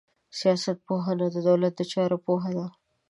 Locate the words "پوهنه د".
0.87-1.37